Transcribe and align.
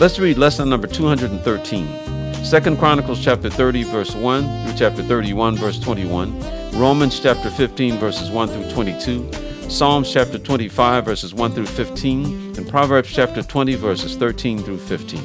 Let's 0.00 0.18
read 0.18 0.38
lesson 0.38 0.70
number 0.70 0.86
213. 0.86 2.42
Second 2.42 2.78
Chronicles 2.78 3.22
chapter 3.22 3.50
30 3.50 3.82
verse 3.82 4.14
1 4.14 4.64
through 4.64 4.78
chapter 4.78 5.02
31 5.02 5.56
verse 5.56 5.78
21, 5.78 6.40
Romans 6.80 7.20
chapter 7.20 7.50
15 7.50 7.98
verses 7.98 8.30
1 8.30 8.48
through 8.48 8.70
22, 8.70 9.30
Psalms 9.68 10.10
chapter 10.10 10.38
25 10.38 11.04
verses 11.04 11.34
1 11.34 11.52
through 11.52 11.66
15, 11.66 12.56
and 12.56 12.66
Proverbs 12.66 13.12
chapter 13.12 13.42
20 13.42 13.74
verses 13.74 14.16
13 14.16 14.60
through 14.60 14.78
15. 14.78 15.20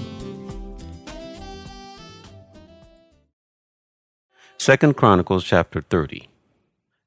Second 4.58 4.98
Chronicles 4.98 5.46
chapter 5.46 5.80
30. 5.84 6.28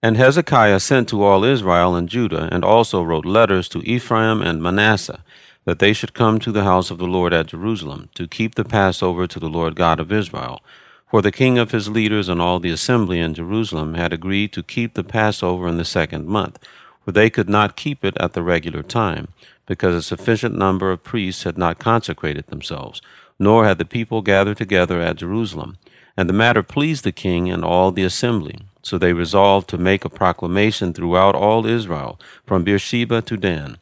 And 0.02 0.16
Hezekiah 0.16 0.80
sent 0.80 1.10
to 1.10 1.22
all 1.22 1.44
Israel 1.44 1.94
and 1.96 2.08
Judah, 2.08 2.48
and 2.50 2.64
also 2.64 3.02
wrote 3.02 3.26
letters 3.26 3.68
to 3.68 3.80
Ephraim 3.80 4.40
and 4.40 4.62
Manasseh, 4.62 5.22
that 5.68 5.80
they 5.80 5.92
should 5.92 6.14
come 6.14 6.38
to 6.38 6.50
the 6.50 6.64
house 6.64 6.90
of 6.90 6.96
the 6.96 7.06
Lord 7.06 7.34
at 7.34 7.48
Jerusalem, 7.48 8.08
to 8.14 8.26
keep 8.26 8.54
the 8.54 8.64
Passover 8.64 9.26
to 9.26 9.38
the 9.38 9.50
Lord 9.50 9.76
God 9.76 10.00
of 10.00 10.10
Israel. 10.10 10.62
For 11.10 11.20
the 11.20 11.30
king 11.30 11.58
of 11.58 11.72
his 11.72 11.90
leaders 11.90 12.30
and 12.30 12.40
all 12.40 12.58
the 12.58 12.70
assembly 12.70 13.20
in 13.20 13.34
Jerusalem 13.34 13.92
had 13.92 14.10
agreed 14.10 14.50
to 14.54 14.62
keep 14.62 14.94
the 14.94 15.04
Passover 15.04 15.68
in 15.68 15.76
the 15.76 15.84
second 15.84 16.26
month, 16.26 16.58
for 17.04 17.12
they 17.12 17.28
could 17.28 17.50
not 17.50 17.76
keep 17.76 18.02
it 18.02 18.16
at 18.16 18.32
the 18.32 18.42
regular 18.42 18.82
time, 18.82 19.28
because 19.66 19.94
a 19.94 20.02
sufficient 20.02 20.56
number 20.56 20.90
of 20.90 21.04
priests 21.04 21.42
had 21.42 21.58
not 21.58 21.78
consecrated 21.78 22.46
themselves, 22.46 23.02
nor 23.38 23.66
had 23.66 23.76
the 23.76 23.84
people 23.84 24.22
gathered 24.22 24.56
together 24.56 25.02
at 25.02 25.16
Jerusalem. 25.16 25.76
And 26.16 26.30
the 26.30 26.40
matter 26.44 26.62
pleased 26.62 27.04
the 27.04 27.12
king 27.12 27.50
and 27.50 27.62
all 27.62 27.92
the 27.92 28.04
assembly. 28.04 28.60
So 28.82 28.96
they 28.96 29.12
resolved 29.12 29.68
to 29.68 29.76
make 29.76 30.06
a 30.06 30.08
proclamation 30.08 30.94
throughout 30.94 31.34
all 31.34 31.66
Israel, 31.66 32.18
from 32.46 32.64
Beersheba 32.64 33.20
to 33.20 33.36
Dan 33.36 33.76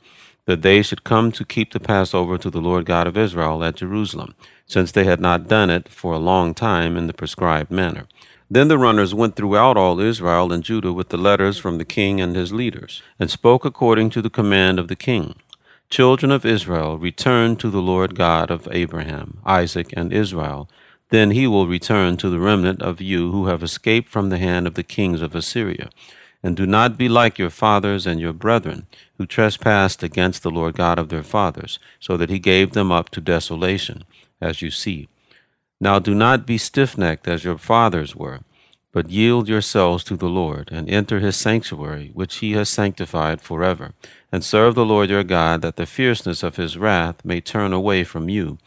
that 0.47 0.63
they 0.63 0.81
should 0.81 1.05
come 1.05 1.31
to 1.33 1.45
keep 1.45 1.73
the 1.73 1.81
Passover 1.81 2.39
to 2.39 2.51
the 2.51 2.61
Lord 2.61 2.87
God 2.87 3.07
of 3.07 3.17
Israel 3.17 3.63
at 3.63 3.77
Jerusalem, 3.77 4.35
since 4.65 4.91
they 4.93 5.05
had 5.05 5.21
not 5.21 5.49
done 5.49 5.71
it 5.71 5.89
for 5.89 6.13
a 6.13 6.19
long 6.19 6.55
time 6.55 6.97
in 6.97 7.09
the 7.09 7.13
prescribed 7.13 7.71
manner. 7.71 8.07
Then 8.49 8.69
the 8.69 8.79
runners 8.79 9.13
went 9.13 9.35
throughout 9.35 9.77
all 9.77 9.99
Israel 9.99 10.53
and 10.53 10.63
Judah 10.63 10.93
with 10.93 11.09
the 11.09 11.17
letters 11.17 11.59
from 11.59 11.79
the 11.79 11.85
king 11.85 12.21
and 12.21 12.37
his 12.37 12.53
leaders, 12.53 13.03
and 13.19 13.29
spoke 13.29 13.65
according 13.65 14.11
to 14.11 14.23
the 14.23 14.31
command 14.31 14.79
of 14.79 14.87
the 14.87 14.97
king. 14.97 15.35
Children 15.91 16.31
of 16.31 16.47
Israel, 16.47 16.97
return 16.97 17.57
to 17.57 17.69
the 17.69 17.83
Lord 17.83 18.15
God 18.15 18.51
of 18.51 18.69
Abraham, 18.71 19.39
Isaac, 19.45 19.93
and 19.97 20.13
Israel. 20.13 20.69
Then 21.11 21.33
he 21.33 21.47
will 21.49 21.67
return 21.67 22.17
to 22.19 22.31
the 22.31 22.41
remnant 22.41 22.83
of 22.83 23.01
you 23.01 23.33
who 23.33 23.47
have 23.47 23.63
escaped 23.63 24.09
from 24.09 24.29
the 24.29 24.39
hand 24.39 24.67
of 24.67 24.75
the 24.75 24.83
kings 24.83 25.23
of 25.23 25.35
Assyria 25.35 25.91
and 26.47 26.57
do 26.57 26.65
not 26.65 26.97
be 26.97 27.09
like 27.09 27.41
your 27.41 27.51
fathers 27.51 28.07
and 28.07 28.21
your 28.21 28.33
brethren, 28.33 28.87
who 29.19 29.27
trespassed 29.27 30.05
against 30.05 30.45
the 30.45 30.51
Lord 30.51 30.77
God 30.77 30.97
of 30.97 31.09
their 31.09 31.25
fathers, 31.25 31.81
so 31.99 32.17
that 32.17 32.31
he 32.31 32.39
gave 32.39 32.71
them 32.71 32.93
up 32.93 33.11
to 33.11 33.21
desolation, 33.21 34.05
as 34.41 34.63
you 34.63 34.71
see. 34.71 35.09
Now 35.81 35.99
do 35.99 36.15
not 36.15 36.47
be 36.47 36.57
stiff 36.57 36.97
necked 36.97 37.27
as 37.27 37.43
your 37.43 37.59
fathers 37.59 38.15
were, 38.15 38.43
but 38.93 39.11
yield 39.11 39.49
yourselves 39.49 40.05
to 40.05 40.17
the 40.17 40.29
Lord, 40.29 40.69
and 40.71 40.89
enter 40.89 41.19
his 41.19 41.35
sanctuary, 41.35 42.13
which 42.15 42.37
he 42.37 42.53
has 42.53 42.69
sanctified 42.69 43.41
forever, 43.41 43.93
and 44.31 44.45
serve 44.45 44.77
the 44.77 44.87
Lord 44.87 45.11
your 45.11 45.25
God, 45.25 45.63
that 45.63 45.75
the 45.75 45.85
fierceness 45.85 46.45
of 46.45 46.55
his 46.55 46.79
wrath 46.79 47.25
may 47.25 47.41
turn 47.41 47.73
away 47.73 48.05
from 48.05 48.29
you. 48.29 48.59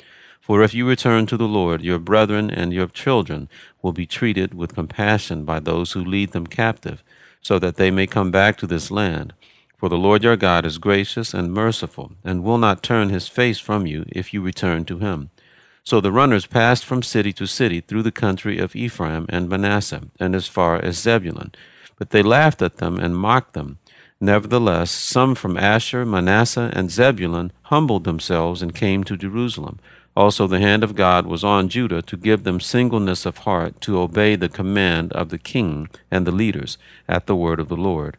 For 0.42 0.62
if 0.64 0.74
you 0.74 0.86
return 0.86 1.28
to 1.28 1.38
the 1.38 1.48
Lord, 1.48 1.81
your 1.81 2.00
brethren 2.00 2.52
and 2.52 2.74
your 2.74 2.88
children 2.88 3.48
will 3.81 3.94
be 3.94 4.06
treated 4.06 4.54
with 4.54 4.75
compassion 4.75 5.46
by 5.46 5.62
those 5.62 5.94
who 5.94 6.04
lead 6.04 6.34
them 6.34 6.46
captive 6.46 7.02
so 7.42 7.60
that 7.60 7.76
they 7.76 7.92
may 7.92 8.08
come 8.08 8.32
back 8.32 8.58
to 8.58 8.68
this 8.68 8.92
land. 8.92 9.34
For 9.78 9.88
the 9.88 9.98
Lord 9.98 10.24
your 10.24 10.36
God 10.36 10.66
is 10.66 10.78
gracious 10.78 11.34
and 11.34 11.54
merciful, 11.54 12.12
and 12.24 12.44
will 12.44 12.58
not 12.58 12.84
turn 12.84 13.10
his 13.10 13.28
face 13.28 13.60
from 13.60 13.88
you 13.88 14.06
if 14.10 14.34
you 14.34 14.42
return 14.42 14.84
to 14.86 15.00
him. 15.00 15.30
So 15.84 16.02
the 16.02 16.12
runners 16.12 16.46
passed 16.46 16.86
from 16.86 17.02
city 17.02 17.32
to 17.34 17.48
city 17.48 17.80
through 17.82 18.04
the 18.04 18.12
country 18.12 18.60
of 18.60 18.76
Ephraim 18.76 19.26
and 19.30 19.48
Manasseh, 19.48 20.04
and 20.20 20.36
as 20.36 20.48
far 20.48 20.76
as 20.76 21.00
Zebulun. 21.00 21.54
But 21.98 22.10
they 22.10 22.22
laughed 22.22 22.62
at 22.62 22.78
them 22.78 23.00
and 23.00 23.16
mocked 23.16 23.54
them. 23.54 23.80
Nevertheless, 24.22 24.92
some 24.92 25.34
from 25.34 25.56
Asher, 25.56 26.06
Manasseh, 26.06 26.72
and 26.74 26.92
Zebulun 26.92 27.54
humbled 27.64 28.04
themselves 28.04 28.62
and 28.62 28.76
came 28.76 29.04
to 29.06 29.16
Jerusalem. 29.16 29.80
Also, 30.19 30.47
the 30.47 30.59
hand 30.59 30.84
of 30.84 30.96
God 30.96 31.25
was 31.25 31.46
on 31.46 31.69
Judah 31.69 32.02
to 32.02 32.18
give 32.18 32.44
them 32.44 32.59
singleness 32.59 33.25
of 33.25 33.38
heart 33.47 33.80
to 33.80 33.97
obey 33.97 34.35
the 34.35 34.50
command 34.50 35.13
of 35.13 35.30
the 35.30 35.38
king 35.38 35.88
and 36.12 36.28
the 36.28 36.31
leaders 36.34 36.78
at 37.07 37.25
the 37.25 37.38
word 37.38 37.57
of 37.57 37.69
the 37.69 37.78
Lord. 37.78 38.18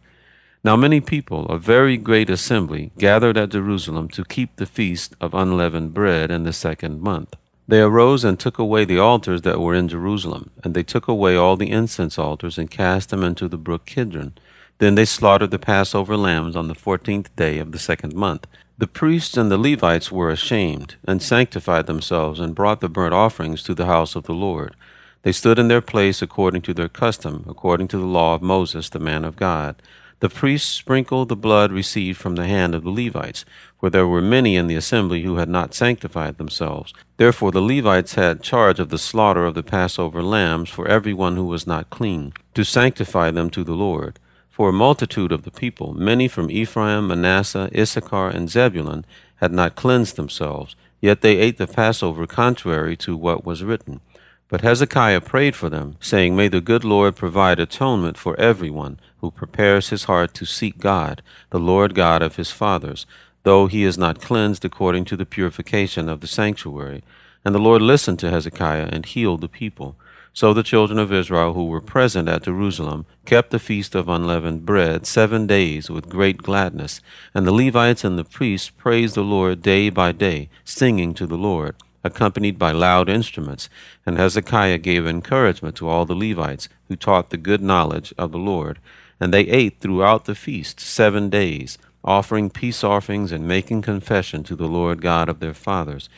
Now, 0.65 0.77
many 0.77 1.03
people, 1.03 1.45
a 1.49 1.59
very 1.59 1.99
great 1.99 2.31
assembly, 2.31 2.91
gathered 2.97 3.37
at 3.37 3.51
Jerusalem 3.51 4.09
to 4.17 4.25
keep 4.25 4.57
the 4.57 4.65
feast 4.65 5.15
of 5.21 5.35
unleavened 5.35 5.93
bread 5.93 6.31
in 6.31 6.45
the 6.45 6.55
second 6.55 7.03
month. 7.03 7.35
They 7.69 7.83
arose 7.83 8.25
and 8.25 8.41
took 8.41 8.59
away 8.59 8.87
the 8.87 8.99
altars 8.99 9.43
that 9.43 9.61
were 9.61 9.75
in 9.75 9.87
Jerusalem, 9.87 10.53
and 10.65 10.73
they 10.73 10.83
took 10.83 11.07
away 11.07 11.37
all 11.37 11.59
the 11.59 11.71
incense 11.71 12.19
altars 12.19 12.57
and 12.57 12.71
cast 12.71 13.11
them 13.11 13.23
into 13.23 13.47
the 13.47 13.59
brook 13.59 13.85
Kidron. 13.85 14.33
Then 14.79 14.95
they 14.95 15.05
slaughtered 15.05 15.51
the 15.51 15.59
Passover 15.59 16.17
lambs 16.17 16.57
on 16.57 16.69
the 16.69 16.75
fourteenth 16.75 17.37
day 17.37 17.59
of 17.59 17.73
the 17.73 17.79
second 17.79 18.15
month. 18.15 18.47
The 18.81 18.87
priests 18.87 19.37
and 19.37 19.51
the 19.51 19.59
Levites 19.59 20.11
were 20.11 20.31
ashamed, 20.31 20.95
and 21.07 21.21
sanctified 21.21 21.87
themselves, 21.87 22.41
and 22.41 22.55
brought 22.55 22.81
the 22.81 22.89
burnt 22.89 23.13
offerings 23.13 23.63
to 23.65 23.75
the 23.75 23.85
house 23.85 24.17
of 24.17 24.23
the 24.23 24.33
Lord. 24.33 24.75
They 25.23 25.33
stood 25.33 25.59
in 25.59 25.69
their 25.69 25.83
place 25.83 26.23
according 26.23 26.63
to 26.63 26.73
their 26.73 26.89
custom, 26.89 27.45
according 27.47 27.89
to 27.89 27.99
the 27.99 28.07
law 28.07 28.35
of 28.35 28.41
Moses, 28.41 28.89
the 28.89 28.99
man 28.99 29.23
of 29.23 29.37
God. 29.37 29.77
The 30.21 30.31
priests 30.31 30.71
sprinkled 30.71 31.29
the 31.29 31.37
blood 31.37 31.73
received 31.73 32.19
from 32.19 32.37
the 32.37 32.47
hand 32.47 32.75
of 32.75 32.83
the 32.85 32.91
Levites, 32.91 33.45
for 33.79 33.91
there 33.91 34.07
were 34.07 34.23
many 34.23 34.57
in 34.57 34.67
the 34.67 34.77
assembly 34.77 35.25
who 35.25 35.37
had 35.37 35.51
not 35.51 35.75
sanctified 35.75 36.39
themselves. 36.39 36.95
Therefore 37.19 37.53
the 37.53 37.61
Levites 37.61 38.15
had 38.15 38.43
charge 38.43 38.81
of 38.81 38.89
the 38.89 38.97
slaughter 38.97 39.45
of 39.45 39.53
the 39.53 39.63
Passover 39.63 40.23
lambs 40.23 40.71
for 40.71 40.89
every 40.89 41.13
one 41.13 41.37
who 41.37 41.45
was 41.45 41.67
not 41.67 41.91
clean, 41.91 42.33
to 42.55 42.65
sanctify 42.65 43.31
them 43.31 43.51
to 43.51 43.63
the 43.63 43.75
Lord. 43.75 44.19
For 44.61 44.69
a 44.69 44.75
multitude 44.75 45.33
of 45.33 45.45
the 45.45 45.51
people, 45.51 45.95
many 45.95 46.29
from 46.29 46.51
Ephraim, 46.51 47.07
Manasseh, 47.07 47.71
Issachar, 47.75 48.29
and 48.29 48.51
Zebulun, 48.51 49.07
had 49.37 49.53
not 49.53 49.75
cleansed 49.75 50.17
themselves, 50.17 50.77
yet 51.01 51.23
they 51.23 51.39
ate 51.39 51.57
the 51.57 51.67
Passover 51.67 52.27
contrary 52.27 52.95
to 52.99 53.17
what 53.17 53.47
was 53.47 53.65
written. 53.65 54.03
But 54.49 54.61
Hezekiah 54.61 55.23
prayed 55.23 55.57
for 55.57 55.71
them, 55.71 55.97
saying, 55.99 56.37
May 56.37 56.49
the 56.49 56.61
good 56.61 56.85
Lord 56.85 57.17
provide 57.17 57.59
atonement 57.59 58.19
for 58.19 58.39
everyone 58.39 59.01
who 59.23 59.31
prepares 59.31 59.89
his 59.89 60.05
heart 60.05 60.35
to 60.35 60.45
seek 60.45 60.77
God, 60.77 61.23
the 61.49 61.59
Lord 61.59 61.95
God 61.95 62.21
of 62.21 62.37
his 62.37 62.51
fathers, 62.51 63.07
though 63.45 63.67
he 63.67 63.85
is 63.85 63.97
not 63.97 64.21
cleansed 64.21 64.63
according 64.67 65.07
to 65.07 65.17
the 65.17 65.25
purification 65.25 66.07
of 66.07 66.21
the 66.21 66.27
sanctuary. 66.27 67.03
And 67.47 67.55
the 67.55 67.59
Lord 67.59 67.81
listened 67.81 68.19
to 68.19 68.31
Hezekiah 68.31 68.91
and 68.93 69.07
healed 69.07 69.41
the 69.41 69.49
people. 69.49 69.97
So 70.33 70.55
the 70.55 70.63
children 70.63 70.99
of 70.99 71.13
Israel 71.13 71.55
who 71.55 71.67
were 71.67 71.81
present 71.81 72.29
at 72.29 72.45
Jerusalem 72.45 73.05
kept 73.25 73.51
the 73.51 73.59
feast 73.59 73.95
of 73.95 74.09
unleavened 74.09 74.65
bread 74.65 75.05
seven 75.05 75.47
days 75.47 75.91
with 75.91 76.09
great 76.09 76.39
gladness, 76.39 77.01
and 77.35 77.47
the 77.47 77.53
Levites 77.53 78.05
and 78.05 78.19
the 78.19 78.25
priests 78.25 78.71
praised 78.71 79.17
the 79.17 79.23
Lord 79.23 79.61
day 79.61 79.91
by 79.91 80.13
day, 80.13 80.49
singing 80.65 81.15
to 81.15 81.27
the 81.27 81.37
Lord, 81.37 81.75
accompanied 82.05 82.59
by 82.59 82.71
loud 82.71 83.09
instruments. 83.09 83.69
And 84.07 84.17
Hezekiah 84.17 84.79
gave 84.79 85.07
encouragement 85.07 85.77
to 85.77 85.89
all 85.89 86.07
the 86.07 86.15
Levites 86.15 86.69
who 86.89 86.97
taught 86.97 87.31
the 87.31 87.37
good 87.37 87.61
knowledge 87.61 88.15
of 88.17 88.31
the 88.31 88.39
Lord. 88.39 88.79
And 89.19 89.35
they 89.35 89.43
ate 89.43 89.81
throughout 89.81 90.25
the 90.25 90.35
feast 90.35 90.81
seven 90.81 91.29
days, 91.29 91.77
offering 92.03 92.49
peace 92.51 92.83
offerings 92.83 93.33
and 93.33 93.47
making 93.47 93.83
confession 93.83 94.43
to 94.45 94.57
the 94.57 94.69
Lord 94.69 95.03
God 95.03 95.29
of 95.29 95.41
their 95.41 95.53
fathers. 95.53 96.09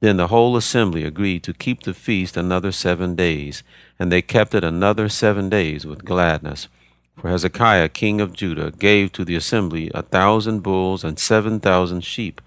Then 0.00 0.16
the 0.16 0.28
whole 0.28 0.56
assembly 0.56 1.04
agreed 1.04 1.42
to 1.42 1.52
keep 1.52 1.82
the 1.82 1.94
feast 1.94 2.36
another 2.36 2.70
seven 2.70 3.16
days, 3.16 3.62
and 3.98 4.12
they 4.12 4.22
kept 4.22 4.54
it 4.54 4.62
another 4.62 5.08
seven 5.08 5.48
days 5.48 5.84
with 5.84 6.04
gladness. 6.04 6.68
For 7.16 7.28
Hezekiah 7.28 7.88
king 7.88 8.20
of 8.20 8.32
Judah 8.32 8.70
gave 8.70 9.10
to 9.12 9.24
the 9.24 9.34
assembly 9.34 9.90
a 9.92 10.02
thousand 10.02 10.60
bulls 10.60 11.02
and 11.02 11.18
seven 11.18 11.58
thousand 11.58 12.04
sheep, 12.04 12.40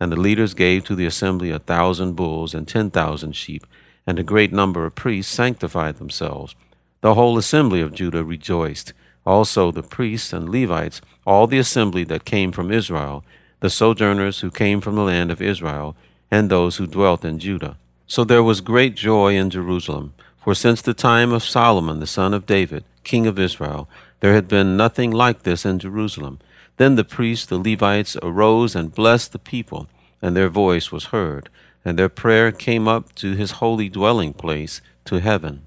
and 0.00 0.10
the 0.10 0.20
leaders 0.20 0.54
gave 0.54 0.84
to 0.84 0.96
the 0.96 1.06
assembly 1.06 1.50
a 1.50 1.60
thousand 1.60 2.14
bulls 2.14 2.52
and 2.52 2.66
ten 2.66 2.90
thousand 2.90 3.36
sheep, 3.36 3.64
and 4.04 4.18
a 4.18 4.24
great 4.24 4.52
number 4.52 4.84
of 4.84 4.96
priests 4.96 5.32
sanctified 5.32 5.98
themselves. 5.98 6.56
The 7.00 7.14
whole 7.14 7.38
assembly 7.38 7.80
of 7.80 7.94
Judah 7.94 8.24
rejoiced, 8.24 8.92
also 9.24 9.70
the 9.70 9.84
priests 9.84 10.32
and 10.32 10.48
Levites, 10.48 11.00
all 11.24 11.46
the 11.46 11.58
assembly 11.58 12.02
that 12.04 12.24
came 12.24 12.50
from 12.50 12.72
Israel, 12.72 13.24
the 13.60 13.70
sojourners 13.70 14.40
who 14.40 14.50
came 14.50 14.80
from 14.80 14.96
the 14.96 15.02
land 15.02 15.30
of 15.30 15.40
Israel, 15.40 15.94
and 16.30 16.50
those 16.50 16.76
who 16.76 16.86
dwelt 16.86 17.24
in 17.24 17.38
Judah. 17.38 17.76
So 18.06 18.24
there 18.24 18.42
was 18.42 18.60
great 18.60 18.94
joy 18.94 19.36
in 19.36 19.50
Jerusalem, 19.50 20.14
for 20.42 20.54
since 20.54 20.80
the 20.80 20.94
time 20.94 21.32
of 21.32 21.44
Solomon 21.44 22.00
the 22.00 22.06
son 22.06 22.32
of 22.32 22.46
David, 22.46 22.84
king 23.04 23.26
of 23.26 23.38
Israel, 23.38 23.88
there 24.20 24.34
had 24.34 24.48
been 24.48 24.76
nothing 24.76 25.10
like 25.10 25.42
this 25.42 25.64
in 25.64 25.78
Jerusalem. 25.78 26.38
Then 26.76 26.94
the 26.94 27.04
priests, 27.04 27.46
the 27.46 27.58
Levites, 27.58 28.16
arose 28.22 28.74
and 28.74 28.94
blessed 28.94 29.32
the 29.32 29.38
people, 29.38 29.88
and 30.22 30.36
their 30.36 30.48
voice 30.48 30.90
was 30.90 31.06
heard, 31.06 31.48
and 31.84 31.98
their 31.98 32.08
prayer 32.08 32.52
came 32.52 32.88
up 32.88 33.14
to 33.16 33.34
his 33.34 33.52
holy 33.62 33.88
dwelling 33.88 34.32
place, 34.32 34.80
to 35.04 35.20
heaven. 35.20 35.62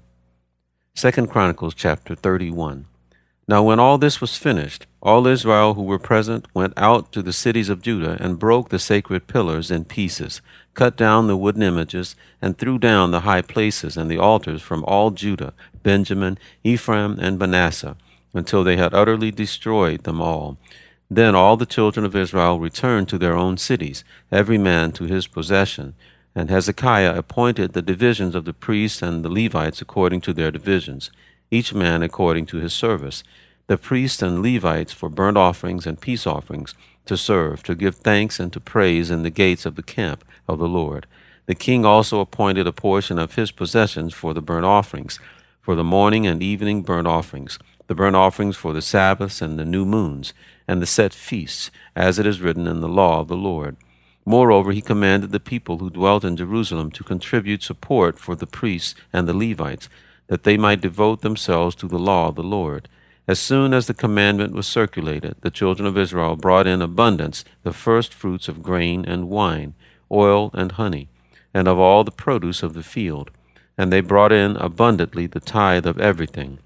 Second 0.94 1.28
Chronicles 1.28 1.74
chapter 1.74 2.14
31. 2.14 2.86
Now 3.48 3.62
when 3.64 3.80
all 3.80 3.98
this 3.98 4.20
was 4.20 4.36
finished, 4.36 4.86
all 5.02 5.26
Israel 5.26 5.74
who 5.74 5.82
were 5.82 5.98
present 5.98 6.46
went 6.54 6.74
out 6.76 7.10
to 7.12 7.22
the 7.22 7.32
cities 7.32 7.68
of 7.68 7.82
Judah 7.82 8.16
and 8.20 8.38
broke 8.38 8.68
the 8.68 8.78
sacred 8.78 9.26
pillars 9.26 9.70
in 9.70 9.84
pieces, 9.84 10.40
cut 10.74 10.96
down 10.96 11.26
the 11.26 11.36
wooden 11.36 11.62
images, 11.62 12.14
and 12.40 12.56
threw 12.56 12.78
down 12.78 13.10
the 13.10 13.20
high 13.20 13.42
places 13.42 13.96
and 13.96 14.08
the 14.08 14.18
altars 14.18 14.62
from 14.62 14.84
all 14.84 15.10
Judah, 15.10 15.54
Benjamin, 15.82 16.38
Ephraim, 16.62 17.18
and 17.18 17.36
Manasseh, 17.36 17.96
until 18.32 18.62
they 18.62 18.76
had 18.76 18.94
utterly 18.94 19.32
destroyed 19.32 20.04
them 20.04 20.20
all. 20.20 20.56
Then 21.10 21.34
all 21.34 21.56
the 21.56 21.66
children 21.66 22.06
of 22.06 22.16
Israel 22.16 22.60
returned 22.60 23.08
to 23.08 23.18
their 23.18 23.36
own 23.36 23.58
cities, 23.58 24.04
every 24.30 24.56
man 24.56 24.92
to 24.92 25.04
his 25.04 25.26
possession. 25.26 25.94
And 26.34 26.48
Hezekiah 26.48 27.18
appointed 27.18 27.72
the 27.72 27.82
divisions 27.82 28.34
of 28.34 28.46
the 28.46 28.54
priests 28.54 29.02
and 29.02 29.22
the 29.22 29.28
Levites 29.28 29.82
according 29.82 30.22
to 30.22 30.32
their 30.32 30.50
divisions, 30.50 31.10
each 31.52 31.72
man 31.72 32.02
according 32.02 32.46
to 32.46 32.56
his 32.56 32.72
service 32.72 33.22
the 33.68 33.78
priests 33.78 34.20
and 34.22 34.42
Levites 34.42 34.92
for 34.92 35.08
burnt 35.08 35.36
offerings 35.36 35.86
and 35.86 36.00
peace 36.00 36.26
offerings, 36.26 36.74
to 37.06 37.16
serve, 37.16 37.62
to 37.62 37.74
give 37.74 37.94
thanks 37.94 38.40
and 38.40 38.52
to 38.52 38.60
praise 38.60 39.10
in 39.10 39.22
the 39.22 39.30
gates 39.30 39.64
of 39.64 39.76
the 39.76 39.82
camp 39.82 40.24
of 40.48 40.58
the 40.58 40.68
Lord. 40.68 41.06
The 41.46 41.54
king 41.54 41.84
also 41.84 42.20
appointed 42.20 42.66
a 42.66 42.72
portion 42.72 43.18
of 43.18 43.34
his 43.34 43.50
possessions 43.50 44.14
for 44.14 44.34
the 44.34 44.42
burnt 44.42 44.66
offerings, 44.66 45.18
for 45.60 45.74
the 45.74 45.84
morning 45.84 46.26
and 46.26 46.42
evening 46.42 46.82
burnt 46.82 47.06
offerings, 47.06 47.58
the 47.86 47.94
burnt 47.94 48.16
offerings 48.16 48.56
for 48.56 48.72
the 48.72 48.82
Sabbaths 48.82 49.40
and 49.40 49.58
the 49.58 49.64
new 49.64 49.84
moons, 49.84 50.34
and 50.68 50.82
the 50.82 50.86
set 50.86 51.14
feasts, 51.14 51.70
as 51.96 52.18
it 52.18 52.26
is 52.26 52.40
written 52.40 52.66
in 52.66 52.80
the 52.80 52.88
law 52.88 53.20
of 53.20 53.28
the 53.28 53.36
Lord. 53.36 53.76
Moreover, 54.24 54.72
he 54.72 54.80
commanded 54.80 55.32
the 55.32 55.40
people 55.40 55.78
who 55.78 55.90
dwelt 55.90 56.24
in 56.24 56.36
Jerusalem 56.36 56.90
to 56.92 57.04
contribute 57.04 57.62
support 57.62 58.18
for 58.18 58.36
the 58.36 58.46
priests 58.46 58.94
and 59.12 59.26
the 59.26 59.34
Levites, 59.34 59.88
that 60.28 60.44
they 60.44 60.56
might 60.56 60.80
devote 60.80 61.20
themselves 61.20 61.74
to 61.76 61.88
the 61.88 61.98
law 61.98 62.28
of 62.28 62.36
the 62.36 62.42
Lord. 62.42 62.88
As 63.28 63.38
soon 63.38 63.72
as 63.72 63.86
the 63.86 63.94
commandment 63.94 64.52
was 64.52 64.66
circulated, 64.66 65.36
the 65.42 65.50
children 65.50 65.86
of 65.86 65.96
Israel 65.96 66.36
brought 66.36 66.66
in 66.66 66.82
abundance 66.82 67.44
the 67.62 67.72
first 67.72 68.12
fruits 68.12 68.48
of 68.48 68.62
grain 68.62 69.04
and 69.04 69.28
wine, 69.28 69.74
oil 70.10 70.50
and 70.54 70.72
honey, 70.72 71.08
and 71.54 71.68
of 71.68 71.78
all 71.78 72.02
the 72.02 72.10
produce 72.10 72.62
of 72.62 72.74
the 72.74 72.82
field. 72.82 73.30
And 73.78 73.92
they 73.92 74.00
brought 74.00 74.32
in 74.32 74.56
abundantly 74.56 75.26
the 75.26 75.40
tithe 75.40 75.86
of 75.86 76.00
everything. 76.00 76.58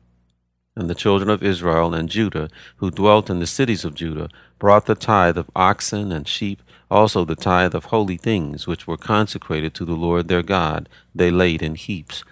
And 0.75 0.91
the 0.91 0.95
children 0.95 1.31
of 1.31 1.43
Israel 1.43 1.95
and 1.95 2.09
Judah, 2.09 2.49
who 2.77 2.91
dwelt 2.91 3.31
in 3.31 3.39
the 3.39 3.47
cities 3.47 3.85
of 3.85 3.95
Judah, 3.95 4.29
brought 4.59 4.87
the 4.87 4.95
tithe 4.95 5.39
of 5.39 5.51
oxen 5.55 6.11
and 6.11 6.27
sheep, 6.27 6.63
also 6.91 7.25
the 7.25 7.37
tithe 7.37 7.75
of 7.75 7.87
holy 7.87 8.17
things, 8.17 8.67
which 8.67 8.87
were 8.87 8.97
consecrated 8.97 9.75
to 9.75 9.85
the 9.85 9.95
Lord 9.95 10.29
their 10.29 10.43
God, 10.43 10.89
they 11.15 11.31
laid 11.31 11.63
in 11.63 11.75
heaps. 11.75 12.25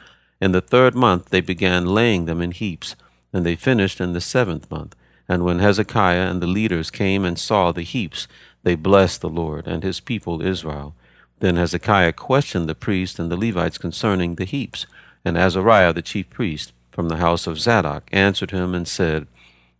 In 0.45 0.53
the 0.53 0.61
third 0.61 0.95
month 0.95 1.31
they 1.31 1.41
began 1.41 1.87
laying 1.87 2.27
them 2.27 2.43
in 2.43 2.51
heaps 2.51 2.97
and 3.33 3.47
they 3.47 3.57
finished 3.57 3.99
in 3.99 4.13
the 4.13 4.21
seventh 4.21 4.71
month. 4.71 4.95
And 5.27 5.43
when 5.43 5.59
Hezekiah 5.59 6.29
and 6.31 6.43
the 6.43 6.47
leaders 6.47 6.91
came 6.91 7.25
and 7.25 7.39
saw 7.39 7.73
the 7.73 7.81
heaps, 7.81 8.29
they 8.63 8.75
blessed 8.75 9.23
the 9.23 9.31
Lord 9.31 9.67
and 9.67 9.83
his 9.83 10.01
people 10.01 10.43
Israel. 10.43 10.95
Then 11.41 11.57
Hezekiah 11.57 12.13
questioned 12.13 12.69
the 12.69 12.75
priests 12.75 13.19
and 13.19 13.33
the 13.33 13.39
Levites 13.39 13.79
concerning 13.79 14.35
the 14.35 14.45
heaps. 14.45 14.85
And 15.25 15.39
Azariah 15.39 15.95
the 15.95 16.03
chief 16.03 16.29
priest, 16.29 16.75
from 16.91 17.09
the 17.09 17.17
house 17.17 17.47
of 17.47 17.59
Zadok, 17.59 18.11
answered 18.13 18.51
him 18.51 18.75
and 18.75 18.87
said, 18.87 19.27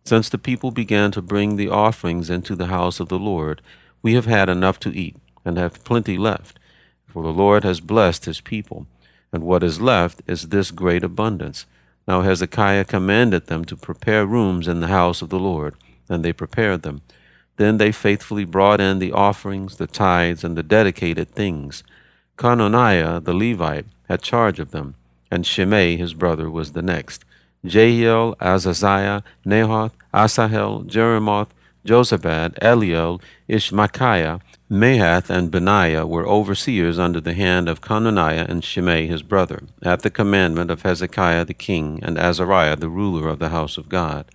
Since 0.03 0.29
the 0.29 0.39
people 0.39 0.71
began 0.71 1.11
to 1.11 1.21
bring 1.21 1.57
the 1.57 1.69
offerings 1.69 2.31
into 2.31 2.55
the 2.55 2.73
house 2.77 2.99
of 2.99 3.09
the 3.09 3.19
Lord, 3.19 3.61
we 4.01 4.15
have 4.15 4.25
had 4.25 4.49
enough 4.49 4.79
to 4.79 4.97
eat, 4.97 5.15
and 5.45 5.59
have 5.59 5.83
plenty 5.83 6.17
left. 6.17 6.57
For 7.05 7.21
the 7.21 7.29
Lord 7.29 7.63
has 7.63 7.79
blessed 7.79 8.25
his 8.25 8.41
people, 8.41 8.87
and 9.31 9.43
what 9.43 9.63
is 9.63 9.81
left 9.81 10.21
is 10.27 10.49
this 10.49 10.71
great 10.71 11.03
abundance. 11.03 11.65
Now 12.07 12.21
Hezekiah 12.21 12.85
commanded 12.85 13.47
them 13.47 13.65
to 13.65 13.75
prepare 13.75 14.25
rooms 14.25 14.67
in 14.67 14.79
the 14.79 14.87
house 14.87 15.21
of 15.21 15.29
the 15.29 15.39
Lord, 15.39 15.75
and 16.07 16.23
they 16.23 16.33
prepared 16.33 16.83
them. 16.83 17.01
Then 17.57 17.77
they 17.77 17.91
faithfully 17.91 18.45
brought 18.45 18.81
in 18.81 18.99
the 18.99 19.11
offerings, 19.11 19.77
the 19.77 19.87
tithes, 19.87 20.43
and 20.43 20.57
the 20.57 20.63
dedicated 20.63 21.29
things. 21.29 21.83
Cononiah 22.37 23.23
the 23.23 23.33
Levite 23.33 23.85
had 24.09 24.21
charge 24.21 24.59
of 24.59 24.71
them, 24.71 24.95
and 25.31 25.45
Shimei 25.45 25.95
his 25.95 26.13
brother 26.13 26.49
was 26.49 26.73
the 26.73 26.81
next. 26.81 27.23
Jehiel, 27.65 28.35
Azaziah, 28.39 29.23
Nahath, 29.45 29.93
Asahel, 30.13 30.85
Jerimoth, 30.85 31.49
Jozabad, 31.85 32.59
Eliel, 32.59 33.21
Ismachiah, 33.49 34.41
Mahath 34.69 35.29
and 35.29 35.51
Benaiah 35.51 36.07
were 36.07 36.27
overseers 36.27 36.97
under 36.97 37.21
the 37.21 37.35
hand 37.35 37.69
of 37.69 37.81
Cononiah 37.81 38.49
and 38.49 38.63
Shimei 38.63 39.05
his 39.05 39.21
brother, 39.21 39.61
at 39.83 40.01
the 40.01 40.09
commandment 40.09 40.71
of 40.71 40.81
Hezekiah 40.81 41.45
the 41.45 41.53
king 41.53 41.99
and 42.01 42.17
Azariah 42.17 42.75
the 42.75 42.89
ruler 42.89 43.27
of 43.27 43.37
the 43.37 43.49
house 43.49 43.77
of 43.77 43.89
God. 43.89 44.25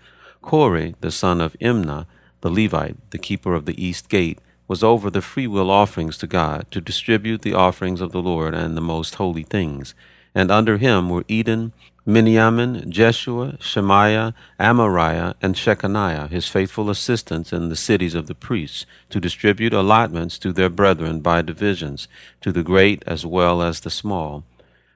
Kore, 0.40 0.92
the 1.00 1.10
son 1.10 1.40
of 1.40 1.56
Imnah, 1.60 2.06
the 2.42 2.50
Levite, 2.50 3.10
the 3.10 3.18
keeper 3.18 3.54
of 3.54 3.66
the 3.66 3.84
east 3.84 4.08
gate, 4.08 4.38
was 4.68 4.84
over 4.84 5.10
the 5.10 5.20
freewill 5.20 5.68
offerings 5.68 6.16
to 6.18 6.28
God, 6.28 6.64
to 6.70 6.80
distribute 6.80 7.42
the 7.42 7.54
offerings 7.54 8.00
of 8.00 8.12
the 8.12 8.22
Lord 8.22 8.54
and 8.54 8.76
the 8.76 8.80
most 8.80 9.16
holy 9.16 9.42
things. 9.42 9.96
And 10.32 10.52
under 10.52 10.78
him 10.78 11.10
were 11.10 11.24
Eden, 11.26 11.72
Miniamin, 12.06 12.88
Jeshua, 12.88 13.58
Shemaiah, 13.60 14.32
Amariah, 14.58 15.34
and 15.42 15.54
Shecaniah, 15.54 16.30
his 16.30 16.48
faithful 16.48 16.88
assistants 16.88 17.52
in 17.52 17.68
the 17.68 17.76
cities 17.76 18.14
of 18.14 18.26
the 18.26 18.34
priests, 18.34 18.86
to 19.10 19.20
distribute 19.20 19.74
allotments 19.74 20.38
to 20.38 20.52
their 20.52 20.70
brethren 20.70 21.20
by 21.20 21.42
divisions, 21.42 22.08
to 22.40 22.52
the 22.52 22.62
great 22.62 23.02
as 23.06 23.26
well 23.26 23.60
as 23.60 23.80
the 23.80 23.90
small. 23.90 24.44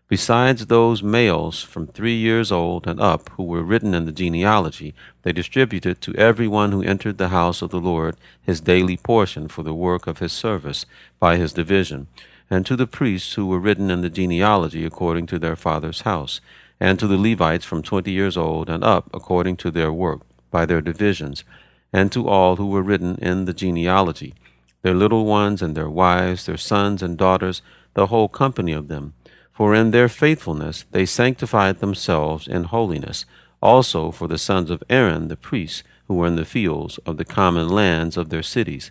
Besides 0.08 0.66
those 0.66 1.02
males 1.02 1.62
from 1.62 1.86
three 1.86 2.16
years 2.16 2.50
old 2.50 2.86
and 2.86 2.98
up 3.00 3.28
who 3.30 3.42
were 3.42 3.62
written 3.62 3.92
in 3.92 4.06
the 4.06 4.12
genealogy, 4.12 4.94
they 5.24 5.32
distributed 5.32 6.00
to 6.02 6.14
every 6.14 6.48
one 6.48 6.72
who 6.72 6.82
entered 6.82 7.18
the 7.18 7.28
house 7.28 7.60
of 7.60 7.70
the 7.70 7.80
Lord 7.80 8.16
his 8.42 8.62
daily 8.62 8.96
portion 8.96 9.48
for 9.48 9.62
the 9.62 9.74
work 9.74 10.06
of 10.06 10.20
his 10.20 10.32
service 10.32 10.86
by 11.18 11.36
his 11.36 11.52
division, 11.52 12.06
and 12.48 12.64
to 12.64 12.76
the 12.76 12.86
priests 12.86 13.34
who 13.34 13.46
were 13.46 13.58
written 13.58 13.90
in 13.90 14.00
the 14.00 14.10
genealogy 14.10 14.84
according 14.86 15.26
to 15.26 15.38
their 15.38 15.56
father's 15.56 16.02
house 16.02 16.40
and 16.80 16.98
to 16.98 17.06
the 17.06 17.18
Levites 17.18 17.64
from 17.64 17.82
twenty 17.82 18.12
years 18.12 18.36
old 18.36 18.68
and 18.68 18.82
up 18.84 19.08
according 19.14 19.56
to 19.56 19.70
their 19.70 19.92
work, 19.92 20.20
by 20.50 20.66
their 20.66 20.80
divisions, 20.80 21.44
and 21.92 22.10
to 22.12 22.28
all 22.28 22.56
who 22.56 22.66
were 22.66 22.82
written 22.82 23.16
in 23.16 23.44
the 23.44 23.54
genealogy, 23.54 24.34
their 24.82 24.94
little 24.94 25.24
ones 25.24 25.62
and 25.62 25.74
their 25.76 25.88
wives, 25.88 26.46
their 26.46 26.56
sons 26.56 27.02
and 27.02 27.16
daughters, 27.16 27.62
the 27.94 28.06
whole 28.06 28.28
company 28.28 28.72
of 28.72 28.88
them. 28.88 29.14
For 29.52 29.74
in 29.74 29.92
their 29.92 30.08
faithfulness 30.08 30.84
they 30.90 31.06
sanctified 31.06 31.78
themselves 31.78 32.48
in 32.48 32.64
holiness, 32.64 33.24
also 33.62 34.10
for 34.10 34.26
the 34.28 34.38
sons 34.38 34.70
of 34.70 34.82
Aaron 34.90 35.28
the 35.28 35.36
priests, 35.36 35.84
who 36.06 36.14
were 36.14 36.26
in 36.26 36.36
the 36.36 36.44
fields 36.44 36.98
of 37.06 37.16
the 37.16 37.24
common 37.24 37.68
lands 37.68 38.16
of 38.16 38.28
their 38.28 38.42
cities. 38.42 38.90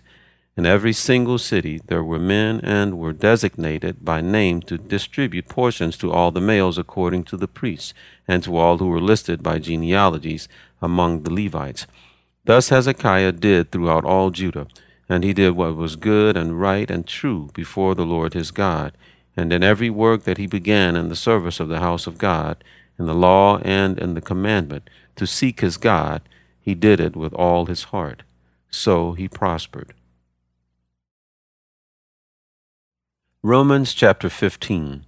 In 0.56 0.66
every 0.66 0.92
single 0.92 1.38
city 1.38 1.80
there 1.86 2.04
were 2.04 2.20
men 2.20 2.60
and 2.62 2.96
were 2.96 3.12
designated 3.12 4.04
by 4.04 4.20
name 4.20 4.62
to 4.62 4.78
distribute 4.78 5.48
portions 5.48 5.96
to 5.98 6.12
all 6.12 6.30
the 6.30 6.40
males 6.40 6.78
according 6.78 7.24
to 7.24 7.36
the 7.36 7.48
priests, 7.48 7.92
and 8.28 8.42
to 8.44 8.56
all 8.56 8.78
who 8.78 8.86
were 8.86 9.00
listed 9.00 9.42
by 9.42 9.58
genealogies 9.58 10.48
among 10.80 11.22
the 11.22 11.32
Levites. 11.32 11.88
Thus 12.44 12.68
Hezekiah 12.68 13.32
did 13.32 13.72
throughout 13.72 14.04
all 14.04 14.30
Judah, 14.30 14.68
and 15.08 15.24
he 15.24 15.32
did 15.32 15.56
what 15.56 15.74
was 15.74 15.96
good 15.96 16.36
and 16.36 16.60
right 16.60 16.88
and 16.88 17.04
true 17.04 17.50
before 17.52 17.96
the 17.96 18.06
Lord 18.06 18.34
his 18.34 18.52
God. 18.52 18.96
And 19.36 19.52
in 19.52 19.64
every 19.64 19.90
work 19.90 20.22
that 20.22 20.38
he 20.38 20.46
began 20.46 20.94
in 20.94 21.08
the 21.08 21.16
service 21.16 21.58
of 21.58 21.68
the 21.68 21.80
house 21.80 22.06
of 22.06 22.16
God, 22.18 22.62
in 22.96 23.06
the 23.06 23.14
law 23.14 23.58
and 23.58 23.98
in 23.98 24.14
the 24.14 24.20
commandment, 24.20 24.88
to 25.16 25.26
seek 25.26 25.60
his 25.60 25.76
God, 25.76 26.22
he 26.60 26.76
did 26.76 27.00
it 27.00 27.16
with 27.16 27.34
all 27.34 27.66
his 27.66 27.84
heart. 27.84 28.22
So 28.70 29.14
he 29.14 29.26
prospered. 29.26 29.94
Romans 33.46 33.92
chapter 33.92 34.30
15. 34.30 35.04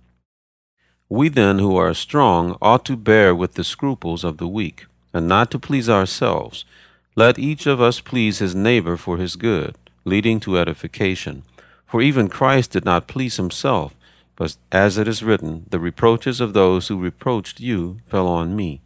We 1.09 1.31
then 1.31 1.59
who 1.59 1.75
are 1.75 1.95
strong 1.95 2.59
ought 2.61 2.85
to 2.85 2.95
bear 2.95 3.35
with 3.35 3.55
the 3.55 3.65
scruples 3.65 4.25
of 4.25 4.37
the 4.37 4.47
weak, 4.47 4.85
and 5.15 5.27
not 5.27 5.51
to 5.53 5.59
please 5.59 5.89
ourselves. 5.89 6.67
Let 7.15 7.39
each 7.39 7.65
of 7.65 7.81
us 7.81 8.01
please 8.01 8.41
his 8.41 8.55
neighbor 8.55 8.99
for 8.99 9.17
his 9.17 9.37
good, 9.37 9.77
leading 10.05 10.39
to 10.41 10.59
edification. 10.59 11.45
For 11.87 12.03
even 12.03 12.29
Christ 12.29 12.73
did 12.73 12.85
not 12.85 13.09
please 13.09 13.39
himself, 13.39 13.95
but 14.37 14.55
as 14.71 14.99
it 14.99 15.09
is 15.09 15.23
written, 15.23 15.65
the 15.71 15.81
reproaches 15.81 16.39
of 16.39 16.53
those 16.53 16.89
who 16.89 17.01
reproached 17.01 17.59
you 17.59 18.01
fell 18.05 18.27
on 18.27 18.55
me. 18.55 18.83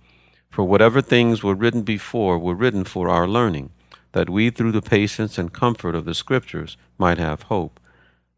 For 0.49 0.63
whatever 0.63 1.03
things 1.03 1.43
were 1.43 1.57
written 1.57 1.83
before 1.83 2.39
were 2.39 2.55
written 2.55 2.85
for 2.85 3.09
our 3.09 3.27
learning, 3.27 3.71
that 4.13 4.31
we 4.31 4.51
through 4.51 4.71
the 4.71 4.81
patience 4.81 5.39
and 5.39 5.53
comfort 5.53 5.97
of 5.97 6.05
the 6.05 6.15
Scriptures 6.15 6.77
might 6.99 7.19
have 7.19 7.43
hope. 7.43 7.80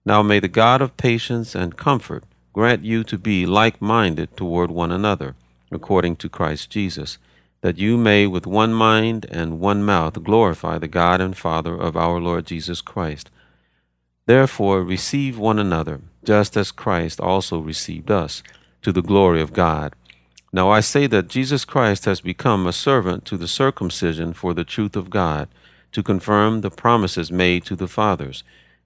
Now 0.05 0.23
may 0.23 0.41
the 0.41 0.49
God 0.49 0.83
of 0.83 0.97
patience 0.97 1.55
and 1.55 1.77
comfort 1.77 2.25
grant 2.53 2.85
you 2.85 3.05
to 3.05 3.17
be 3.17 3.47
like 3.47 3.81
minded 3.81 4.37
toward 4.37 4.71
one 4.71 4.93
another, 4.93 5.35
according 5.71 6.17
to 6.17 6.29
Christ 6.29 6.71
Jesus, 6.71 7.19
that 7.61 7.79
you 7.79 7.97
may 7.97 8.27
with 8.27 8.47
one 8.47 8.75
mind 8.75 9.27
and 9.31 9.61
one 9.61 9.85
mouth 9.85 10.23
glorify 10.25 10.79
the 10.79 10.89
God 10.89 11.21
and 11.21 11.37
Father 11.37 11.75
of 11.75 11.97
our 11.97 12.21
Lord 12.21 12.47
Jesus 12.47 12.81
Christ. 12.81 13.31
Therefore 14.27 14.83
receive 14.83 15.39
one 15.39 15.59
another, 15.59 16.01
just 16.25 16.57
as 16.57 16.73
Christ 16.73 17.21
also 17.21 17.61
received 17.61 18.11
us, 18.11 18.43
to 18.83 18.93
the 18.93 19.03
glory 19.03 19.41
of 19.41 19.53
God. 19.53 19.95
Now 20.53 20.71
I 20.71 20.81
say 20.81 21.07
that 21.07 21.29
Jesus 21.29 21.65
Christ 21.65 22.05
has 22.05 22.21
become 22.21 22.67
a 22.67 22.73
servant 22.73 23.25
to 23.27 23.37
the 23.37 23.49
circumcision 23.49 24.33
for 24.33 24.53
the 24.53 24.65
truth 24.65 24.97
of 24.97 25.11
God, 25.11 25.49
to 25.93 26.03
confirm 26.03 26.61
the 26.61 26.71
promises 26.71 27.31
made 27.31 27.65
to 27.67 27.77
the 27.77 27.89
fathers, 27.89 28.43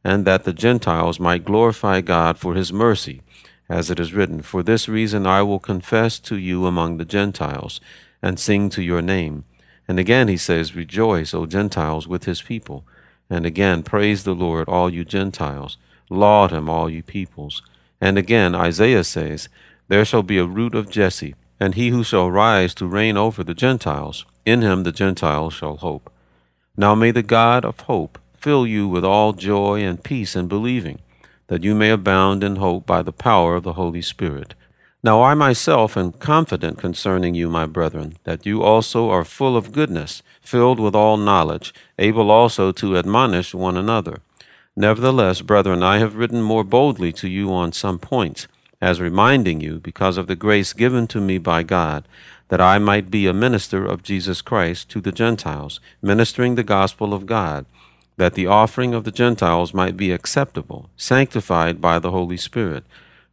and 0.06 0.24
that 0.24 0.44
the 0.44 0.52
Gentiles 0.52 1.18
might 1.18 1.44
glorify 1.44 2.00
God 2.00 2.38
for 2.38 2.54
his 2.54 2.72
mercy 2.72 3.22
as 3.68 3.90
it 3.90 3.98
is 3.98 4.14
written, 4.14 4.40
For 4.40 4.62
this 4.62 4.88
reason 4.88 5.26
I 5.26 5.42
will 5.42 5.58
confess 5.58 6.20
to 6.20 6.36
you 6.36 6.64
among 6.64 6.96
the 6.96 7.04
Gentiles, 7.04 7.80
and 8.22 8.38
sing 8.38 8.70
to 8.70 8.84
your 8.84 9.02
name. 9.02 9.44
And 9.88 9.98
again 9.98 10.28
he 10.28 10.36
says, 10.36 10.76
Rejoice, 10.76 11.34
O 11.34 11.44
Gentiles, 11.44 12.06
with 12.06 12.22
his 12.22 12.40
people. 12.40 12.84
And 13.28 13.44
again, 13.44 13.82
Praise 13.82 14.22
the 14.22 14.32
Lord, 14.32 14.68
all 14.68 14.88
you 14.88 15.04
Gentiles. 15.04 15.76
Laud 16.08 16.52
him, 16.52 16.70
all 16.70 16.88
you 16.88 17.02
peoples. 17.02 17.60
And 18.00 18.16
again, 18.16 18.54
Isaiah 18.54 19.02
says, 19.02 19.48
There 19.88 20.04
shall 20.04 20.22
be 20.22 20.38
a 20.38 20.46
root 20.46 20.76
of 20.76 20.88
Jesse, 20.88 21.34
and 21.58 21.74
he 21.74 21.88
who 21.88 22.04
shall 22.04 22.30
rise 22.30 22.74
to 22.74 22.86
reign 22.86 23.16
over 23.16 23.42
the 23.42 23.54
Gentiles. 23.54 24.24
In 24.44 24.62
him 24.62 24.84
the 24.84 24.92
Gentiles 24.92 25.54
shall 25.54 25.78
hope. 25.78 26.12
Now 26.76 26.94
may 26.94 27.10
the 27.10 27.24
God 27.24 27.64
of 27.64 27.80
hope 27.80 28.20
fill 28.46 28.64
you 28.64 28.86
with 28.86 29.04
all 29.04 29.32
joy 29.32 29.82
and 29.82 30.04
peace 30.04 30.36
in 30.36 30.46
believing 30.46 31.00
that 31.48 31.64
you 31.64 31.74
may 31.74 31.90
abound 31.90 32.44
in 32.44 32.54
hope 32.54 32.86
by 32.86 33.02
the 33.02 33.10
power 33.10 33.56
of 33.56 33.64
the 33.64 33.72
Holy 33.72 34.00
Spirit. 34.00 34.54
Now 35.02 35.20
I 35.20 35.34
myself 35.34 35.96
am 35.96 36.12
confident 36.12 36.78
concerning 36.78 37.34
you, 37.34 37.50
my 37.50 37.66
brethren, 37.66 38.16
that 38.22 38.46
you 38.46 38.62
also 38.62 39.10
are 39.10 39.24
full 39.24 39.56
of 39.56 39.72
goodness, 39.72 40.22
filled 40.40 40.78
with 40.78 40.94
all 40.94 41.16
knowledge, 41.16 41.74
able 41.98 42.30
also 42.30 42.70
to 42.70 42.96
admonish 42.96 43.52
one 43.52 43.76
another. 43.76 44.20
Nevertheless, 44.76 45.42
brethren, 45.42 45.82
I 45.82 45.98
have 45.98 46.14
written 46.14 46.40
more 46.40 46.62
boldly 46.62 47.12
to 47.14 47.28
you 47.28 47.52
on 47.52 47.72
some 47.72 47.98
points, 47.98 48.46
as 48.80 49.00
reminding 49.00 49.60
you, 49.60 49.80
because 49.80 50.16
of 50.16 50.28
the 50.28 50.36
grace 50.36 50.72
given 50.72 51.08
to 51.08 51.20
me 51.20 51.38
by 51.38 51.64
God, 51.64 52.06
that 52.46 52.60
I 52.60 52.78
might 52.78 53.10
be 53.10 53.26
a 53.26 53.32
minister 53.32 53.84
of 53.84 54.04
Jesus 54.04 54.40
Christ 54.40 54.88
to 54.90 55.00
the 55.00 55.10
Gentiles, 55.10 55.80
ministering 56.00 56.54
the 56.54 56.62
gospel 56.62 57.12
of 57.12 57.26
God 57.26 57.66
that 58.16 58.34
the 58.34 58.46
offering 58.46 58.94
of 58.94 59.04
the 59.04 59.10
Gentiles 59.10 59.74
might 59.74 59.96
be 59.96 60.10
acceptable, 60.10 60.90
sanctified 60.96 61.80
by 61.80 61.98
the 61.98 62.10
Holy 62.10 62.36
Spirit. 62.36 62.84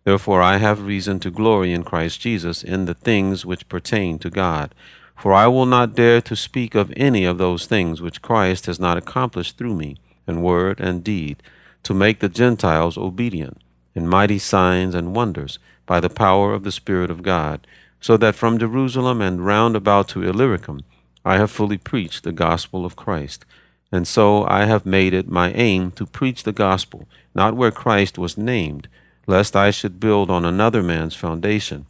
Therefore 0.03 0.41
I 0.41 0.57
have 0.57 0.85
reason 0.85 1.19
to 1.21 1.31
glory 1.31 1.71
in 1.71 1.83
Christ 1.83 2.19
Jesus 2.19 2.63
in 2.63 2.85
the 2.85 2.93
things 2.93 3.45
which 3.45 3.69
pertain 3.69 4.19
to 4.19 4.29
God. 4.29 4.75
For 5.17 5.31
I 5.31 5.47
will 5.47 5.65
not 5.65 5.95
dare 5.95 6.19
to 6.21 6.35
speak 6.35 6.75
of 6.75 6.91
any 6.97 7.23
of 7.23 7.37
those 7.37 7.65
things 7.65 8.01
which 8.01 8.21
Christ 8.21 8.65
has 8.65 8.79
not 8.79 8.97
accomplished 8.97 9.57
through 9.57 9.75
me, 9.75 9.97
in 10.27 10.41
word 10.41 10.79
and 10.79 11.03
deed, 11.03 11.41
to 11.83 11.93
make 11.93 12.19
the 12.19 12.29
Gentiles 12.29 12.97
obedient, 12.97 13.61
in 13.95 14.07
mighty 14.07 14.39
signs 14.39 14.95
and 14.95 15.15
wonders, 15.15 15.59
by 15.85 15.99
the 15.99 16.09
power 16.09 16.53
of 16.53 16.63
the 16.63 16.71
Spirit 16.71 17.09
of 17.09 17.23
God, 17.23 17.65
so 18.01 18.17
that 18.17 18.35
from 18.35 18.57
Jerusalem 18.57 19.21
and 19.21 19.45
round 19.45 19.77
about 19.77 20.09
to 20.09 20.23
Illyricum 20.23 20.81
I 21.23 21.37
have 21.37 21.51
fully 21.51 21.77
preached 21.77 22.23
the 22.23 22.33
gospel 22.33 22.85
of 22.85 22.97
Christ. 22.97 23.45
And 23.93 24.07
so 24.07 24.43
I 24.47 24.65
have 24.65 24.87
made 24.87 25.13
it 25.13 25.29
my 25.29 25.51
aim 25.51 25.91
to 25.91 26.07
preach 26.07 26.41
the 26.41 26.51
gospel, 26.51 27.07
not 27.35 27.55
where 27.55 27.69
Christ 27.69 28.17
was 28.17 28.39
named, 28.39 28.87
lest 29.27 29.55
I 29.55 29.69
should 29.69 29.99
build 29.99 30.31
on 30.31 30.45
another 30.45 30.81
man's 30.81 31.13
foundation. 31.15 31.85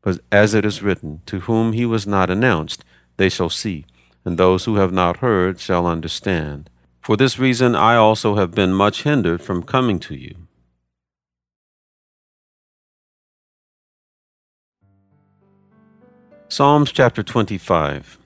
But 0.00 0.20
as 0.32 0.54
it 0.54 0.64
is 0.64 0.82
written, 0.82 1.20
To 1.26 1.40
whom 1.40 1.74
he 1.74 1.84
was 1.84 2.06
not 2.06 2.30
announced, 2.30 2.86
they 3.18 3.28
shall 3.28 3.50
see, 3.50 3.84
and 4.24 4.38
those 4.38 4.64
who 4.64 4.76
have 4.76 4.94
not 4.94 5.18
heard 5.18 5.60
shall 5.60 5.86
understand. 5.86 6.70
For 7.02 7.18
this 7.18 7.38
reason 7.38 7.74
I 7.74 7.96
also 7.96 8.36
have 8.36 8.52
been 8.52 8.72
much 8.72 9.02
hindered 9.02 9.42
from 9.42 9.62
coming 9.62 9.98
to 9.98 10.14
you. 10.14 10.34
Psalms 16.48 16.90
chapter 16.92 17.22
25 17.22 18.18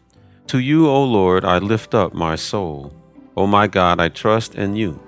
To 0.46 0.60
you, 0.60 0.88
O 0.88 1.02
Lord, 1.02 1.44
I 1.44 1.58
lift 1.58 1.92
up 1.92 2.14
my 2.14 2.36
soul. 2.36 2.94
O 3.36 3.46
my 3.46 3.66
God, 3.66 4.00
I 4.00 4.08
trust 4.08 4.54
in 4.54 4.76
you. 4.76 4.98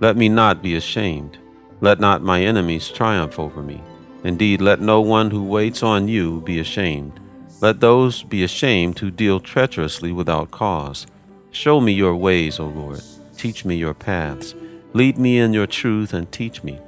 Let 0.00 0.16
me 0.16 0.28
not 0.28 0.62
be 0.62 0.74
ashamed. 0.74 1.38
Let 1.80 2.00
not 2.00 2.22
my 2.22 2.42
enemies 2.42 2.88
triumph 2.88 3.38
over 3.38 3.62
me. 3.62 3.82
Indeed, 4.24 4.60
let 4.60 4.80
no 4.80 5.00
one 5.00 5.30
who 5.30 5.44
waits 5.44 5.82
on 5.82 6.08
you 6.08 6.40
be 6.40 6.58
ashamed. 6.58 7.20
Let 7.60 7.80
those 7.80 8.22
be 8.22 8.42
ashamed 8.42 8.98
who 8.98 9.10
deal 9.10 9.38
treacherously 9.38 10.12
without 10.12 10.50
cause. 10.50 11.06
Show 11.50 11.80
me 11.80 11.92
your 11.92 12.16
ways, 12.16 12.58
O 12.58 12.66
Lord. 12.66 13.02
Teach 13.36 13.64
me 13.64 13.76
your 13.76 13.94
paths. 13.94 14.54
Lead 14.92 15.16
me 15.16 15.38
in 15.38 15.52
your 15.52 15.66
truth 15.66 16.12
and 16.12 16.30
teach 16.32 16.64
me. 16.64 16.78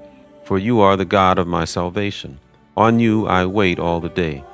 For 0.45 0.59
you 0.59 0.81
are 0.81 0.97
the 0.97 1.05
God 1.05 1.39
of 1.39 1.47
my 1.47 1.65
salvation. 1.65 2.41
On 2.77 2.99
you 2.99 3.27
I 3.27 3.47
wait 3.47 3.79
all 3.79 4.01
the 4.01 4.09
day. 4.09 4.45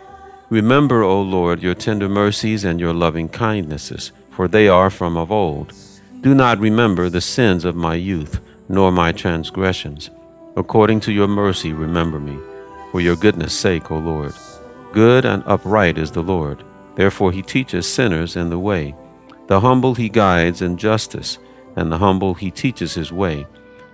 Remember, 0.50 1.02
O 1.02 1.22
Lord, 1.22 1.62
your 1.62 1.74
tender 1.74 2.08
mercies 2.08 2.64
and 2.64 2.80
your 2.80 2.92
loving 2.92 3.28
kindnesses, 3.28 4.12
for 4.30 4.46
they 4.46 4.68
are 4.68 4.90
from 4.90 5.16
of 5.16 5.32
old. 5.32 5.72
Do 6.28 6.34
not 6.34 6.58
remember 6.58 7.08
the 7.08 7.22
sins 7.22 7.64
of 7.64 7.74
my 7.74 7.94
youth, 7.94 8.42
nor 8.68 8.92
my 8.92 9.12
transgressions. 9.12 10.10
According 10.56 11.00
to 11.00 11.10
your 11.10 11.26
mercy, 11.26 11.72
remember 11.72 12.20
me, 12.20 12.38
for 12.92 13.00
your 13.00 13.16
goodness' 13.16 13.58
sake, 13.58 13.90
O 13.90 13.96
Lord. 13.96 14.34
Good 14.92 15.24
and 15.24 15.42
upright 15.46 15.96
is 15.96 16.10
the 16.10 16.22
Lord. 16.22 16.62
Therefore 16.96 17.32
he 17.32 17.40
teaches 17.40 17.90
sinners 17.90 18.36
in 18.36 18.50
the 18.50 18.58
way. 18.58 18.94
The 19.46 19.60
humble 19.60 19.94
he 19.94 20.10
guides 20.10 20.60
in 20.60 20.76
justice, 20.76 21.38
and 21.76 21.90
the 21.90 21.96
humble 21.96 22.34
he 22.34 22.50
teaches 22.50 22.92
his 22.92 23.10
way. 23.10 23.46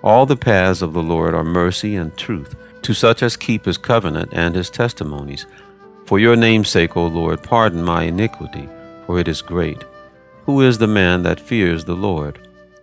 All 0.02 0.26
the 0.26 0.34
paths 0.34 0.82
of 0.82 0.92
the 0.92 1.04
Lord 1.04 1.34
are 1.34 1.44
mercy 1.44 1.94
and 1.94 2.16
truth, 2.16 2.56
to 2.82 2.94
such 2.94 3.22
as 3.22 3.36
keep 3.36 3.64
his 3.64 3.78
covenant 3.78 4.30
and 4.32 4.56
his 4.56 4.70
testimonies. 4.70 5.46
For 6.04 6.18
your 6.18 6.34
name's 6.34 6.68
sake, 6.68 6.96
O 6.96 7.06
Lord, 7.06 7.44
pardon 7.44 7.84
my 7.84 8.02
iniquity, 8.02 8.68
for 9.06 9.20
it 9.20 9.28
is 9.28 9.40
great. 9.40 9.84
Who 10.46 10.60
is 10.60 10.78
the 10.78 10.86
man 10.86 11.22
that 11.22 11.40
fears 11.40 11.84
the 11.84 11.94
Lord? 11.94 12.38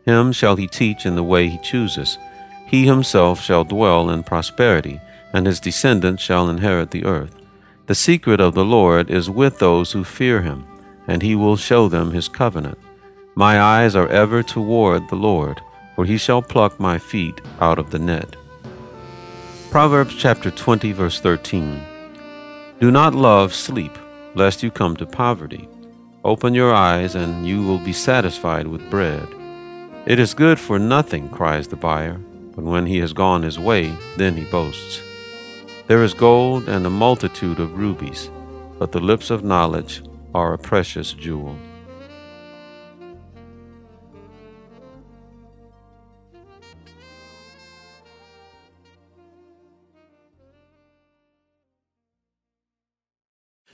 Him 0.06 0.32
shall 0.32 0.56
he 0.56 0.68
teach 0.68 1.06
in 1.06 1.16
the 1.16 1.24
way 1.24 1.48
he 1.48 1.60
chooses. 1.60 2.18
He 2.66 2.86
himself 2.86 3.40
shall 3.40 3.64
dwell 3.64 4.10
in 4.10 4.24
prosperity, 4.24 5.00
and 5.32 5.46
his 5.46 5.60
descendants 5.60 6.24
shall 6.24 6.50
inherit 6.50 6.92
the 6.92 7.06
earth. 7.06 7.36
The 7.86 7.96
secret 7.96 8.40
of 8.40 8.54
the 8.54 8.66
Lord 8.66 9.12
is 9.12 9.30
with 9.30 9.60
those 9.60 9.92
who 9.92 10.04
fear 10.04 10.42
him, 10.42 10.66
and 11.08 11.22
he 11.22 11.36
will 11.36 11.58
show 11.58 11.88
them 11.88 12.12
his 12.12 12.28
covenant. 12.28 12.80
My 13.36 13.62
eyes 13.62 13.96
are 13.96 14.08
ever 14.08 14.42
toward 14.42 15.10
the 15.10 15.16
Lord, 15.16 15.62
for 15.96 16.06
he 16.06 16.18
shall 16.18 16.42
pluck 16.42 16.80
my 16.80 16.98
feet 16.98 17.42
out 17.60 17.78
of 17.78 17.92
the 17.92 18.00
net. 18.00 18.36
Proverbs 19.70 20.16
chapter 20.16 20.50
20, 20.50 20.92
verse 20.94 21.20
13. 21.20 21.82
Do 22.80 22.92
not 22.92 23.14
love 23.14 23.54
sleep, 23.54 23.98
lest 24.36 24.64
you 24.64 24.72
come 24.72 24.96
to 24.98 25.06
poverty. 25.06 25.68
Open 26.24 26.54
your 26.54 26.72
eyes, 26.72 27.16
and 27.16 27.48
you 27.48 27.64
will 27.66 27.80
be 27.80 27.94
satisfied 27.94 28.68
with 28.68 28.90
bread. 28.92 29.28
It 30.06 30.20
is 30.20 30.36
good 30.36 30.60
for 30.60 30.78
nothing, 30.78 31.30
cries 31.30 31.68
the 31.68 31.76
buyer, 31.76 32.20
but 32.56 32.64
when 32.64 32.86
he 32.86 33.00
has 33.00 33.12
gone 33.12 33.42
his 33.42 33.58
way, 33.58 33.92
then 34.18 34.36
he 34.36 34.44
boasts. 34.46 35.02
There 35.88 36.04
is 36.04 36.14
gold 36.14 36.70
and 36.70 36.86
a 36.86 36.92
multitude 36.92 37.60
of 37.60 37.76
rubies, 37.76 38.30
but 38.78 38.92
the 38.92 39.00
lips 39.00 39.32
of 39.32 39.44
knowledge 39.44 40.04
are 40.36 40.54
a 40.54 40.60
precious 40.60 41.12
jewel. 41.14 41.56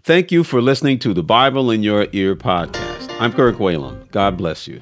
Thank 0.07 0.31
you 0.31 0.45
for 0.45 0.61
listening 0.61 0.99
to 0.99 1.13
the 1.13 1.21
Bible 1.21 1.69
in 1.69 1.83
Your 1.83 2.07
Ear 2.13 2.33
podcast. 2.33 3.13
I'm 3.19 3.33
Kirk 3.33 3.57
Whalum. 3.57 4.09
God 4.09 4.37
bless 4.37 4.65
you. 4.65 4.79